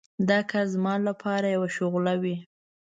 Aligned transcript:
دا 0.29 0.39
کار 0.51 0.65
زما 0.73 0.93
لپاره 1.07 1.47
یوه 1.55 1.67
مشغله 1.71 2.13
وي. 2.21 2.35